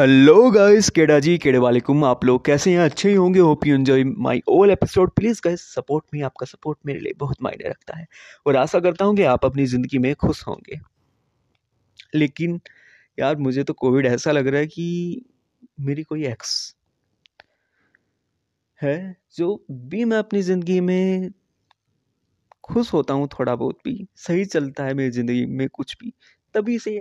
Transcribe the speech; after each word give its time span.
Hello 0.00 0.50
guys 0.50 0.88
केड़ा 0.90 1.18
जी 1.20 1.36
केड़े 1.38 1.58
वालेकुम 1.58 2.04
आप 2.04 2.24
लोग 2.24 2.44
कैसे 2.44 2.70
हैं? 2.72 2.78
अच्छे 2.80 3.08
ही 3.08 3.14
होंगे। 3.14 3.40
Hope 3.40 3.66
you 3.66 3.74
enjoy 3.74 4.04
my 4.04 4.40
all 4.48 4.70
episode 4.70 5.10
please 5.10 5.40
guys 5.44 5.62
support 5.74 6.04
में 6.14 6.22
आपका 6.22 6.46
सपोर्ट 6.46 6.78
मेरे 6.86 7.00
लिए 7.00 7.12
बहुत 7.18 7.42
मायने 7.42 7.68
रखता 7.68 7.96
है। 7.98 8.06
और 8.46 8.56
आशा 8.56 8.80
करता 8.80 9.04
हूँ 9.04 9.16
कि 9.16 9.22
आप 9.22 9.44
अपनी 9.44 9.66
ज़िंदगी 9.66 9.98
में 9.98 10.14
खुश 10.14 10.42
होंगे। 10.46 10.78
लेकिन 12.14 12.60
यार, 13.18 13.36
मुझे 13.36 13.64
तो 13.64 13.72
कोविड 13.72 14.06
ऐसा 14.06 14.32
लग 14.32 14.46
रहा 14.46 14.60
है 14.60 14.66
कि 14.66 15.24
मेरी 15.80 16.02
कोई 16.02 16.24
एक्स 16.26 16.74
है 18.80 19.16
जो 19.36 19.64
भी 19.70 20.04
मैं 20.04 20.18
अपनी 20.18 20.42
ज़िंदगी 20.42 20.80
में 20.80 21.30
खुश 22.64 22.92
होता 22.92 23.14
हूँ 23.14 23.28
थोड़ा 23.38 23.54
बहुत 23.54 23.78
भी, 23.84 24.06
सही 24.16 24.44
चलता 24.46 24.84
है 24.84 24.94
मेरी 24.94 25.10
ज़िंदगी 25.10 25.46
में 25.46 25.68
कुछ 25.68 25.96
भी, 26.02 26.12
तभी 26.54 26.78
से 26.78 27.00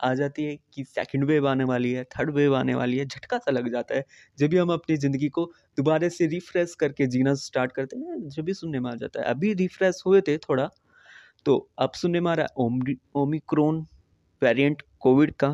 आ 0.00 0.12
जाती 0.14 0.44
है 0.44 0.56
कि 0.74 0.84
सेकंड 0.86 1.24
वेव 1.24 1.48
आने 1.48 1.64
वाली 1.66 1.92
है 1.92 2.04
थर्ड 2.10 2.30
वेव 2.32 2.54
आने 2.56 2.74
वाली 2.74 2.98
है, 2.98 3.04
झटका 3.06 3.38
सा 3.38 3.50
लग 3.52 3.70
जाता 3.72 3.94
है। 3.94 4.04
जब 4.38 4.50
भी 4.50 4.56
हम 4.58 4.72
अपनी 4.72 4.96
ज़िंदगी 4.98 5.28
को 5.30 5.44
दोबारा 5.78 6.08
से 6.10 6.26
रिफ्रेश 6.28 6.74
करके 6.80 7.06
जीना 7.08 7.34
स्टार्ट 7.36 7.72
करते 7.72 7.96
हैं, 7.98 8.28
जब 8.28 8.44
भी 8.44 8.54
सुनने 8.54 8.80
में 8.80 8.90
आ 8.90 8.94
जाता 8.96 9.20
है। 9.20 9.26
अभी 9.28 9.52
रिफ्रेश 9.56 10.02
हुए 10.06 10.20
थे 10.22 10.36
थोड़ा 10.40 10.68
तो 11.46 11.56
अब 11.80 11.92
सुनने 11.94 12.20
में 12.20 12.30
आ 12.30 12.34
रहा 12.34 12.46
है 12.46 12.64
ओमिक्रोन 13.16 13.86
वेरिएंट 14.42 14.82
कोविड 15.00 15.32
का, 15.36 15.48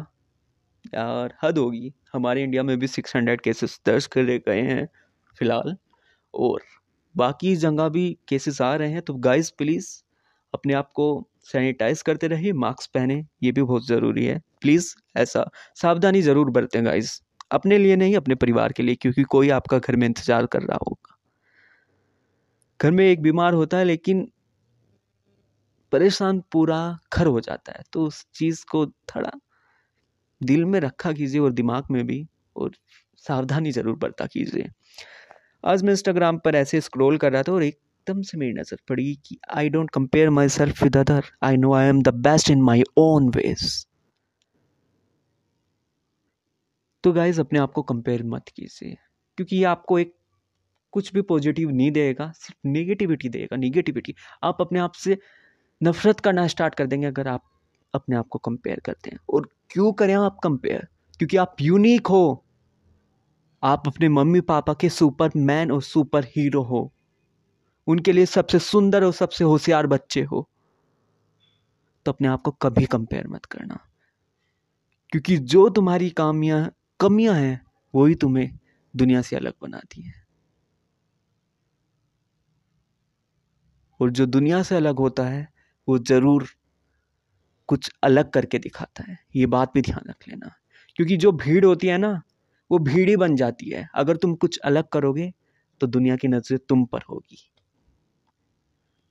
और 0.95 1.34
हद 1.45 1.59
होगी। 1.59 1.92
हमारे 2.15 2.42
इंडिया 2.42 2.62
में 2.65 2.79
भी 2.79 2.87
सिक्स 2.89 3.17
हंड्रेड 3.17 3.41
केसेस 3.42 3.81
दर्ज 3.87 4.06
करे 4.09 4.39
गए 4.48 4.61
हैं 4.62 4.87
फ़िलहाल, 5.39 5.77
और 6.34 6.62
बाकी 7.15 7.55
जगह 7.59 7.89
भी 7.91 8.06
केसेस 8.29 8.61
आ 8.62 8.75
रहे 8.77 8.91
हैं। 8.91 9.03
तो 9.03 9.15
गाइस 9.17 9.51
प्लीज़ 9.53 9.89
अपने 10.55 10.75
आप 10.75 10.91
को 10.95 11.06
सैनिटाइज 11.47 12.03
करते 12.03 12.27
रहिए, 12.29 12.53
मास्क 12.55 12.91
पहने, 12.95 13.25
ये 13.43 13.53
भी 13.53 13.62
बहुत 13.62 13.87
ज़रूरी 13.87 14.25
है। 14.27 14.39
प्लीज़ 14.61 14.95
ऐसा 15.16 15.45
सावधानी 15.77 16.23
ज़रूर 16.23 16.51
बरतें 16.51 16.84
गाइज़ 16.84 17.11
अपने 17.51 17.79
लिए 17.79 17.97
नहीं, 17.97 18.17
अपने 18.17 18.34
परिवार 18.34 18.73
के 18.73 18.83
लिए, 18.83 18.95
क्योंकि 18.95 19.23
कोई 19.25 19.51
आपका 19.51 19.79
घर 19.79 19.97
में 19.97 20.07
इंतज़ार 20.07 20.47
कर 20.47 20.62
रहा 20.62 20.78
होगा। 20.89 21.17
घर 22.81 22.91
में 22.91 23.05
एक 23.06 23.22
बीमार 23.22 23.55
होता 23.55 23.78
है, 23.78 23.84
लेकिन 23.84 24.27
परेशान 25.92 26.42
पूरा 26.53 26.98
घर 27.12 27.27
हो 27.27 27.41
जाता 27.41 27.72
है। 27.72 27.83
तो 27.92 28.06
उस 28.06 28.25
चीज़ 28.34 28.65
को 28.70 28.87
थोड़ा 28.87 29.31
दिल 30.41 30.65
में 30.65 30.78
रखा 30.81 31.12
कीजिए 31.12 31.41
और 31.41 31.53
दिमाग 31.53 31.84
में 31.91 32.06
भी, 32.06 32.27
और 32.56 32.72
सावधानी 33.19 33.72
ज़रूर 33.72 33.97
बरता 33.97 34.27
कीजिए। 34.27 34.69
आज 35.65 35.83
मैं 35.83 35.91
इंस्टाग्राम 35.91 36.39
पर 36.39 36.55
ऐसे 36.55 36.81
स्क्रॉल 36.81 37.17
कर 37.19 37.33
रहा 37.33 37.42
था 37.42 37.53
और 37.53 37.62
एक 37.62 37.78
एकदम 38.06 38.22
से 38.22 38.38
मेरी 38.38 38.52
नज़र 38.52 38.77
पड़ी 38.88 39.14
कि 39.27 39.36
I 39.50 39.69
don't 39.69 39.91
compare 39.91 40.30
myself 40.48 40.83
with 40.83 40.97
other 40.97 41.24
I 41.42 41.56
know 41.56 41.72
I 41.74 41.86
am 41.88 42.00
the 42.02 42.08
best 42.16 42.50
in 42.50 42.62
my 42.62 42.83
own 42.98 43.28
ways 43.36 43.64
तो 47.05 47.12
गाइज़ 47.12 47.41
अपने 47.41 47.58
आप 47.58 47.72
को 47.72 47.82
कंपेयर 47.82 48.22
मत 48.25 48.48
कीजिए, 48.48 48.97
क्योंकि 49.38 49.56
ये 49.56 49.64
आपको 49.64 49.98
एक 49.98 50.12
कुछ 50.92 51.12
भी 51.14 51.22
पॉजिटिव 51.22 51.70
नहीं 51.70 51.91
देगा, 51.92 52.30
सिर्फ़ 52.32 52.69
नेगेटिविटी 52.69 53.28
देगा 53.28 53.56
नेगेटिविटी 53.56 54.14
आप 54.44 54.60
अपने 54.60 54.78
आप 54.80 54.92
से 54.94 55.19
नफरत 55.80 56.20
करना 56.20 56.47
स्टार्ट 56.47 56.75
कर 56.75 56.86
देंगे 56.86 57.06
अगर 57.06 57.28
आप 57.28 57.42
अपने 57.94 58.16
आप 58.16 58.28
को 58.28 58.38
कंपेयर 58.41 58.80
करते 58.80 59.10
हैं। 59.10 59.19
और 59.30 59.48
क्यों 59.70 59.92
करें 59.92 60.14
आप 60.14 60.38
कंपेयर 60.42 60.86
क्योंकि 61.20 61.36
आप 61.36 61.56
यूनिक 61.60 62.06
हो। 62.06 62.44
आप 63.62 63.88
अपने 63.88 64.08
मम्मी 64.10 64.41
पापा 64.42 64.75
के 64.75 64.88
सुपर 64.91 65.30
मैन 65.38 65.72
और 65.72 65.82
सुपर 65.82 66.25
हीरो 66.36 66.62
हो। 66.64 66.91
उनके 67.87 68.13
लिए 68.13 68.27
सबसे 68.27 68.59
सुंदर 68.59 69.05
और 69.05 69.13
सबसे 69.13 69.45
होशियार 69.45 69.87
बच्चे 69.87 70.23
हो। 70.23 70.49
तो 72.07 72.13
अपने 72.13 72.29
आप 72.29 72.43
को 72.43 72.51
कभी 72.51 72.85
कंपेयर 72.85 73.29
मत 73.29 73.45
करना। 73.45 73.89
क्योंकि 75.13 75.37
जो 75.37 75.69
तुम्हारी 75.69 76.11
कामियाँ, 76.11 76.73
कमियाँ 77.01 77.35
हैं, 77.35 77.67
वही 77.95 78.15
तुम्हें 78.15 78.59
दुनिया 78.97 79.23
से 79.23 79.37
अलग 79.37 79.53
बनाती 79.62 80.03
हैं। 80.03 80.25
और 84.01 84.11
जो 84.11 84.27
दुनिया 84.27 84.62
से 84.62 84.77
अलग 84.77 84.99
होता 84.99 85.25
है, 85.25 85.49
वो 85.89 85.99
ज़रूर 85.99 86.47
कुछ 87.69 87.91
अलग 88.03 88.31
करके 88.31 88.59
दिखाता 88.59 89.05
है। 89.11 89.19
ये 89.37 89.47
बात 89.47 89.73
भी 89.75 89.83
ध्यान 89.83 90.11
रख 90.11 90.28
लेना। 90.28 90.50
क्योंकि 90.97 91.17
जो 91.17 91.33
भीड़ 91.33 91.65
होती 91.65 91.87
है 91.87 91.99
ना, 91.99 92.23
वो 92.71 92.78
भीड़ 92.78 93.09
ही 93.09 93.17
बन 93.17 93.37
जाती 93.37 93.71
है। 93.71 93.89
अगर 93.94 94.17
तुम 94.17 94.34
कुछ 94.34 94.59
अलग 94.59 94.84
करोगे 94.89 95.33
तो 95.81 95.87
दुनिया 95.87 96.17
की 96.17 96.28
नज़र 96.28 96.56
तुम 96.56 96.84
पर 96.84 97.00
होगी। 97.11 97.50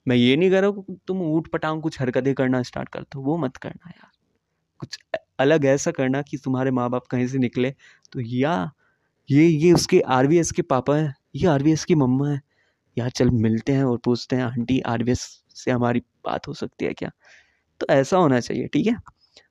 मैं 0.05 0.15
ये 0.15 0.35
नहीं 0.37 0.51
कर 0.51 0.61
रहा 0.61 0.69
हूँ 0.69 0.97
तुम 1.07 1.21
ऊट 1.23 1.47
पटांग 1.47 1.81
कुछ 1.81 1.99
हरकतें 2.01 2.33
करना 2.35 2.61
स्टार्ट 2.63 2.89
कर 2.89 3.01
दो, 3.03 3.21
वो 3.21 3.37
मत 3.37 3.57
करना 3.57 3.89
यार। 3.89 4.11
कुछ 4.79 4.97
अलग 5.39 5.65
ऐसा 5.65 5.91
करना 5.91 6.21
कि 6.21 6.37
तुम्हारे 6.37 6.71
माँ 6.71 6.89
बाप 6.89 7.07
कहीं 7.07 7.27
से 7.27 7.37
निकले 7.39 7.71
तो 8.13 8.19
या, 8.21 8.71
ये 9.29 9.45
ये 9.45 9.71
उसके 9.73 9.99
आर 10.01 10.27
के 10.55 10.61
पापा 10.63 10.95
हैं, 10.95 11.13
ये 11.35 11.47
आर 11.47 11.63
की 11.87 11.95
मम्मा 11.95 12.29
है। 12.29 12.41
यार 12.97 13.09
चल 13.11 13.29
मिलते 13.31 13.73
हैं 13.73 13.83
और 13.83 13.97
पूछते 13.97 14.35
हैं, 14.35 14.43
आंटी, 14.43 14.79
आर 14.81 15.03
से 15.09 15.71
हमारी 15.71 15.99
बात 16.25 16.47
हो 16.47 16.53
सकती 16.53 16.85
है 16.85 16.93
क्या? 16.93 17.09
तो 17.81 17.87
ऐसा 17.91 18.17
होना 18.17 18.39
चाहिए, 18.39 18.67
ठीक 18.67 18.87
है? 18.87 18.95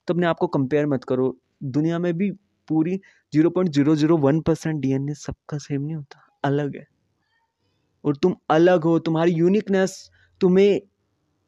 तो 0.08 0.14
अपने 0.14 0.26
आप 0.26 0.38
को 0.38 0.46
कंपेयर 0.48 0.86
मत 0.86 1.04
करो। 1.04 1.36
दुनिया 1.64 1.98
में 1.98 2.12
भी 2.14 2.30
पूरी 2.68 2.96
zero 3.32 3.50
point 3.50 3.70
zero 3.70 3.94
zero 3.96 4.16
one 4.18 4.40
percent 4.40 4.80
D 4.82 5.14
सबका 5.14 5.58
सेम 5.58 5.82
नहीं 5.82 5.96
होता, 5.96 6.20
अलग 6.44 6.76
है। 6.76 6.86
और 8.04 8.16
तुम 8.16 8.34
अलग 8.50 8.84
हो, 8.84 8.98
तुम्हारी 8.98 9.32
यूनिकनेस 9.32 10.10
तुम्हें 10.42 10.80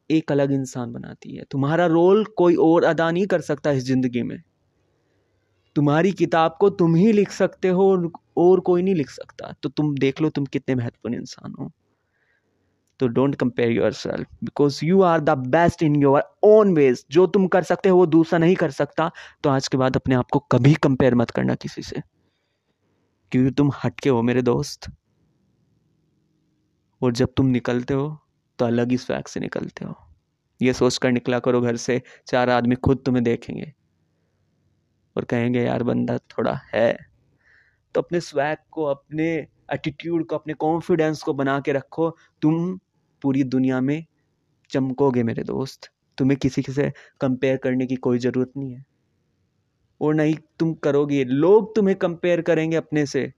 एक 0.09 0.31
अलग 0.31 0.51
इंसान 0.51 0.93
बनाती 0.93 1.35
है। 1.35 1.43
तुम्हारा 1.51 1.85
रोल 1.85 2.25
कोई 2.25 2.55
और 2.55 2.83
अदा 2.83 3.11
नहीं 3.11 3.27
कर 3.27 3.41
सकता 3.41 3.71
इस 3.71 3.83
ज़िंदगी 3.83 4.23
में। 4.23 4.41
तुम्हारी 5.75 6.11
किताब 6.11 6.57
को 6.59 6.69
तुम 6.69 6.95
ही 6.95 7.11
लिख 7.11 7.31
सकते 7.31 7.67
हो 7.67 8.11
और 8.37 8.59
कोई 8.59 8.81
नहीं 8.81 8.95
लिख 8.95 9.09
सकता। 9.09 9.53
तो 9.63 9.69
तुम 9.69 9.95
देख 9.97 10.21
लो 10.21 10.29
तुम 10.29 10.45
कितने 10.45 10.75
महत्वपूर्ण 10.75 11.15
इंसान 11.15 11.53
हो। 11.59 11.71
तो 12.99 13.07
don't 13.07 13.35
compare 13.35 13.71
yourself 13.91 14.27
because 14.43 14.85
you 14.85 15.01
are 15.01 15.19
the 15.19 15.29
best 15.29 15.83
in 15.83 15.95
your 15.95 16.21
own 16.43 16.75
ways 16.75 17.05
जो 17.11 17.27
तुम 17.27 17.47
कर 17.47 17.63
सकते 17.63 17.89
हो, 17.89 17.97
वो 17.97 18.05
दूसरा 18.05 18.39
नहीं 18.39 18.55
कर 18.55 18.71
सकता। 18.71 19.11
तो 19.43 19.49
आज 19.49 19.67
के 19.67 19.77
बाद 19.77 19.95
अपने 19.95 20.15
आप 20.15 20.25
को 20.31 20.39
कभी 20.39 20.73
कंपेयर 20.73 21.15
मत 21.15 21.31
करना 21.31 21.55
किसी 21.55 21.81
से। 21.81 22.01
क्योंकि 23.31 23.51
तुम 23.51 23.71
हटके 23.83 24.09
हो 24.09 24.21
मेरे 24.21 24.41
दोस्त। 24.41 24.91
और 27.01 27.11
जब 27.11 27.33
तुम 27.37 27.45
निकलते 27.45 27.93
हो 27.93 28.24
तो 28.59 28.65
अलग 28.65 28.91
ही 28.91 28.97
स्वैग 28.97 29.25
से 29.25 29.39
निकलते 29.39 29.85
हो। 29.85 29.95
ये 30.61 30.73
सोच 30.73 30.97
कर 30.97 31.11
निकला 31.11 31.39
करो 31.39 31.61
घर 31.61 31.75
से, 31.75 32.01
चार 32.27 32.49
आदमी 32.49 32.75
खुद 32.75 33.03
तुम्हें 33.05 33.23
देखेंगे। 33.23 33.73
और 35.17 35.23
कहेंगे, 35.25 35.61
यार, 35.63 35.83
बंदा 35.83 36.17
थोड़ा 36.17 36.59
है। 36.73 36.97
तो 37.95 38.01
अपने 38.01 38.19
स्वैग 38.19 38.57
को, 38.71 38.83
अपने 38.83 39.47
एटीट्यूड 39.73 40.25
को, 40.25 40.35
अपने 40.35 40.53
कॉन्फिडेंस 40.53 41.21
को 41.23 41.33
बना 41.33 41.59
के 41.59 41.71
रखो। 41.71 42.17
तुम 42.41 42.79
पूरी 43.21 43.43
दुनिया 43.43 43.81
में 43.81 44.05
चमकोगे 44.69 45.23
मेरे 45.23 45.43
दोस्त। 45.43 45.89
तुम्हें 46.17 46.39
किसी 46.39 46.61
से 46.61 46.93
कंपेयर 47.21 47.57
करने 47.57 47.85
की 47.85 47.95
कोई 47.95 48.19
ज़रूरत 48.19 48.51
नहीं 48.57 48.73
है। 48.73 48.85
और 50.01 50.15
नहीं, 50.15 50.35
तुम 50.59 50.73
करोगे। 50.73 51.23
लोग 51.23 51.75
तुम्हें 51.75 51.97
कंपेयर 51.97 52.41
करेंगे 52.41 52.77
अपने 52.77 53.05
से। 53.05 53.33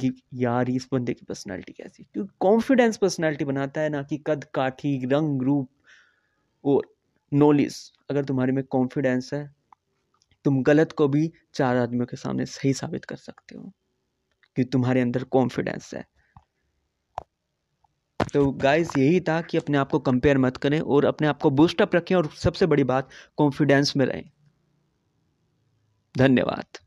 कि 0.00 0.22
यार 0.34 0.70
इस 0.70 0.88
बंदे 0.92 1.14
की 1.14 1.26
पर्सनालिटी 1.28 1.72
कैसी 1.72 2.02
क्योंकि 2.02 2.34
कॉन्फिडेंस 2.40 2.96
पर्सनालिटी 2.96 3.44
बनाता 3.44 3.80
है 3.80 3.88
ना 3.88 4.02
कि 4.02 4.24
कद, 4.26 4.44
काठी, 4.44 5.06
रंग, 5.06 5.42
रूप 5.42 5.70
और 6.64 6.94
नॉलेज 7.32 7.92
अगर 8.10 8.24
तुम्हारे 8.24 8.52
में 8.52 8.64
कॉन्फिडेंस 8.64 9.30
है, 9.34 9.54
तुम 10.44 10.62
गलत 10.62 10.92
को 10.92 11.08
भी 11.08 11.32
चार 11.54 11.76
आदमियों 11.76 12.06
के 12.06 12.16
सामने 12.16 12.46
सही 12.46 12.72
साबित 12.72 13.04
कर 13.04 13.16
सकते 13.16 13.58
हो 13.58 13.72
कि 14.56 14.64
तुम्हारे 14.64 15.00
अंदर 15.00 15.24
कॉन्फिडेंस 15.24 15.94
है। 15.94 16.06
तो 18.32 18.52
गाइस 18.52 18.96
यही 18.98 19.20
था 19.20 19.40
कि 19.40 19.58
अपने 19.58 19.78
आप 19.78 19.90
को 19.90 19.98
कंपेयर 19.98 20.38
मत 20.38 20.56
करें 20.56 20.80
और 20.80 21.04
अपने 21.04 21.26
आप 21.26 21.42
को 21.42 21.50
बूस्टअप 21.50 21.94
रखें 21.94 22.14
और 22.16 22.26
सबसे 22.26 22.66
बड़ी 22.66 22.84
बात 22.84 23.08
कॉन्फिडेंस 23.36 23.96
में 23.96 24.06
रहें। 24.06 24.30
धन्यवाद। 26.18 26.83